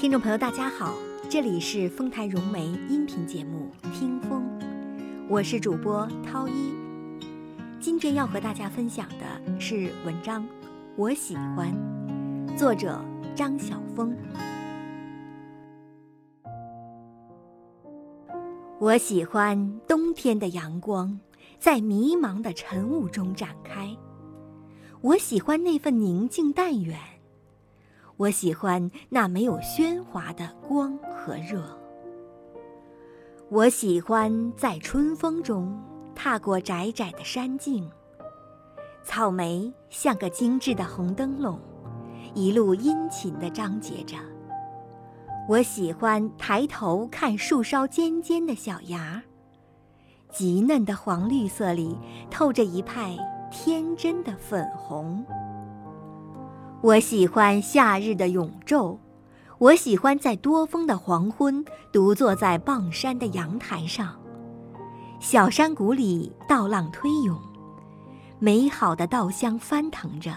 [0.00, 0.94] 听众朋友，大家好，
[1.28, 4.42] 这里是丰台融媒音频节目《听风》，
[5.28, 6.72] 我是主播涛一。
[7.78, 10.42] 今天要和大家分享的是文章
[10.96, 11.70] 《我喜欢》，
[12.56, 12.98] 作者
[13.36, 14.16] 张晓峰。
[18.78, 21.20] 我喜欢冬天的阳光
[21.58, 23.94] 在迷茫的晨雾中展开，
[25.02, 26.98] 我喜欢那份宁静淡远。
[28.20, 31.64] 我喜欢那没有喧哗的光和热。
[33.48, 35.74] 我喜欢在春风中
[36.14, 37.90] 踏过窄窄的山径，
[39.02, 41.58] 草莓像个精致的红灯笼，
[42.34, 44.18] 一路殷勤地张结着。
[45.48, 49.22] 我喜欢抬头看树梢尖尖的小芽，
[50.30, 51.96] 极嫩的黄绿色里
[52.30, 53.16] 透着一派
[53.50, 55.24] 天真的粉红。
[56.82, 58.96] 我喜欢夏日的永昼，
[59.58, 61.62] 我喜欢在多风的黄昏，
[61.92, 64.18] 独坐在傍山的阳台上。
[65.18, 67.38] 小山谷里稻浪推涌，
[68.38, 70.32] 美好的稻香翻腾着。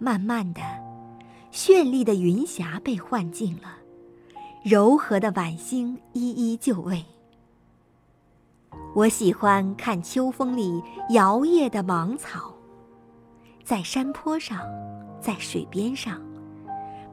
[0.00, 0.60] 慢慢的，
[1.52, 3.76] 绚丽的云霞被幻境了，
[4.64, 7.04] 柔和的晚星一一就位。
[8.96, 12.52] 我喜欢看秋风里摇曳的芒草，
[13.62, 14.58] 在山坡上。
[15.20, 16.20] 在水边上，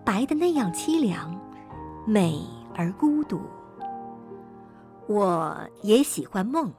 [0.06, 1.38] 白的那样凄凉，
[2.06, 2.42] 美
[2.74, 3.42] 而孤独。
[5.08, 6.72] 我也喜欢梦，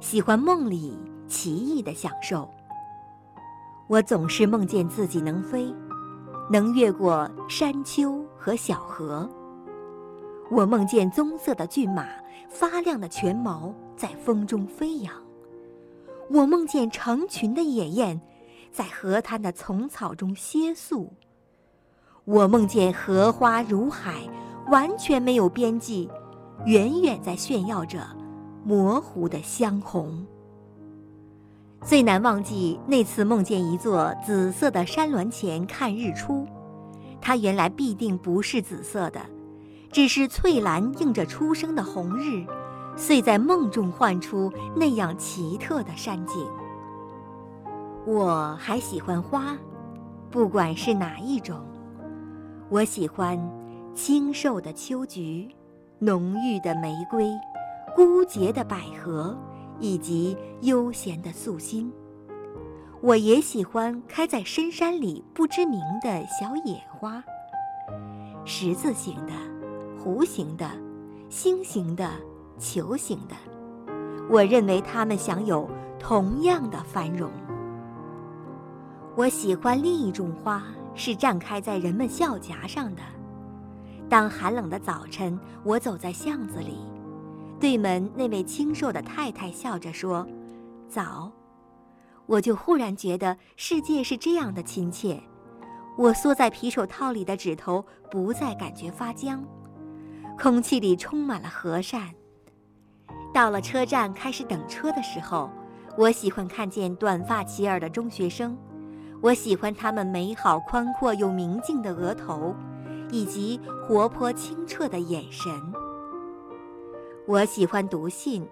[0.00, 2.48] 喜欢梦里奇异的享受。
[3.86, 5.72] 我总是梦见自己能飞，
[6.50, 9.28] 能越过山丘和小河。
[10.50, 12.06] 我梦见棕色的骏马，
[12.48, 15.14] 发亮的全毛在风中飞扬。
[16.30, 18.20] 我梦见成群的野雁。
[18.74, 21.12] 在河滩的丛草中歇宿。
[22.24, 24.28] 我梦见荷花如海，
[24.68, 26.10] 完全没有边际，
[26.66, 28.04] 远远在炫耀着
[28.64, 30.26] 模糊的香红。
[31.84, 36.44] 最难忘记那次梦见一座紫色的山峦前看日出，
[37.20, 39.20] 它原来必定不是紫色的，
[39.92, 42.44] 只是翠蓝映着初升的红日，
[42.96, 46.44] 遂在梦中幻出那样奇特的山景。
[48.06, 49.56] 我还喜欢花，
[50.30, 51.56] 不管是哪一种。
[52.68, 53.38] 我喜欢
[53.94, 55.48] 清瘦的秋菊，
[55.98, 57.30] 浓郁的玫瑰，
[57.96, 59.34] 孤洁的百合，
[59.78, 61.90] 以及悠闲的素心。
[63.00, 67.24] 我也喜欢开在深山里不知名的小野花，
[68.44, 69.32] 十字形的、
[70.02, 70.68] 弧形的、
[71.30, 72.10] 星形的、
[72.58, 73.34] 球形的。
[74.30, 77.30] 我认为它们享有同样的繁荣。
[79.16, 80.64] 我喜欢另一种花，
[80.96, 83.02] 是绽开在人们笑颊上的。
[84.08, 86.78] 当寒冷的早晨，我走在巷子里，
[87.60, 90.26] 对门那位清瘦的太太笑着说
[90.90, 91.30] ：“早。”
[92.26, 95.22] 我就忽然觉得世界是这样的亲切。
[95.96, 99.44] 我缩在皮手套里的指头不再感觉发僵，
[100.36, 102.12] 空气里充满了和善。
[103.32, 105.48] 到了车站开始等车的时候，
[105.96, 108.56] 我喜欢看见短发齐耳的中学生。
[109.24, 112.54] 我喜欢他们美好、宽阔又明净的额头，
[113.10, 115.50] 以及活泼清澈的眼神。
[117.26, 118.46] 我喜欢读信，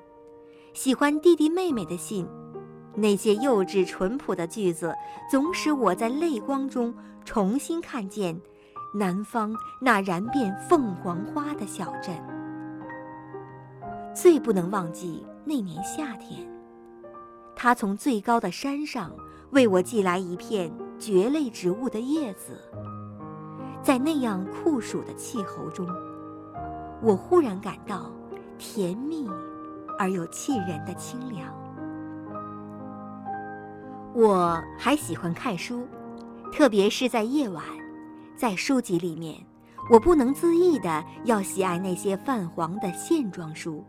[0.72, 2.26] 喜欢弟弟妹妹的信，
[2.94, 4.94] 那些幼稚淳朴的句子，
[5.30, 8.40] 总使我在泪光中重新看见
[8.94, 12.16] 南方那燃遍凤凰花的小镇。
[14.14, 16.50] 最不能忘记那年夏天，
[17.54, 19.12] 他从最高的山上。
[19.52, 22.58] 为我寄来一片蕨类植物的叶子，
[23.82, 25.86] 在那样酷暑的气候中，
[27.02, 28.10] 我忽然感到
[28.56, 29.28] 甜蜜
[29.98, 31.52] 而又沁人的清凉。
[34.14, 35.86] 我还喜欢看书，
[36.50, 37.62] 特别是在夜晚，
[38.34, 39.36] 在书籍里面，
[39.90, 43.84] 我不能自抑的要喜爱那些泛黄的线装书，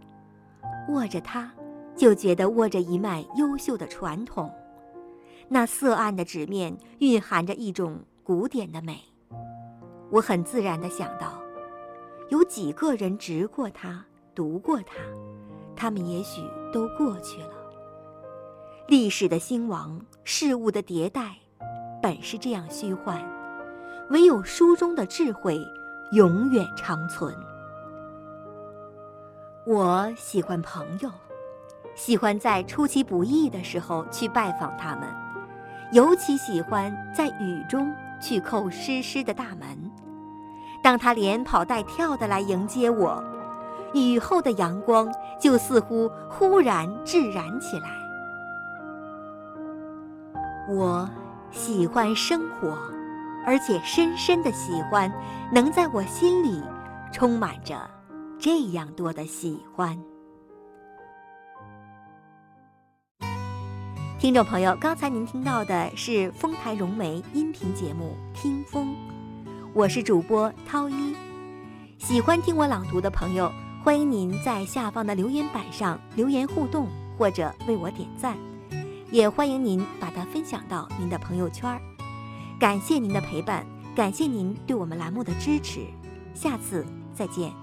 [0.89, 1.50] 握着它，
[1.95, 4.51] 就觉得握着一脉优秀的传统。
[5.53, 9.00] 那色暗的纸面蕴含着一种古典的美，
[10.09, 11.39] 我很自然地想到，
[12.29, 14.03] 有几个人执过它、
[14.33, 14.95] 读过它，
[15.75, 16.41] 他们也许
[16.73, 17.51] 都过去了。
[18.88, 21.35] 历史的兴亡、事物的迭代，
[22.01, 23.23] 本是这样虚幻，
[24.09, 25.61] 唯有书中的智慧
[26.13, 27.31] 永远长存。
[29.67, 31.11] 我喜欢朋友，
[31.94, 35.22] 喜欢在出其不意的时候去拜访他们。
[35.94, 39.92] 尤其喜欢在雨中去叩湿湿的大门，
[40.81, 43.24] 当他连跑带跳的来迎接我，
[43.94, 45.07] 雨后的阳光
[45.40, 47.90] 就似乎忽然炙燃起来。
[50.68, 51.07] 我
[51.51, 52.75] 喜欢生活，
[53.45, 55.12] 而且深深的喜欢，
[55.51, 56.63] 能在我心里
[57.12, 57.75] 充满着
[58.40, 59.95] 这样多的喜欢。
[64.23, 68.87] 听众朋友，刚才您听到的是丰台融媒音频节目《听风》。
[69.73, 71.13] 我是主播涛一，
[71.97, 73.51] 喜欢听我朗读的朋友，
[73.83, 76.87] 欢迎您在下方的留言板上留言互动，
[77.17, 78.37] 或者为我点赞，
[79.11, 81.77] 也欢迎您把它分享到您的朋友圈。
[82.57, 85.81] 感谢您的陪伴，感谢您对我们栏目的支持，
[86.33, 87.62] 下次再见。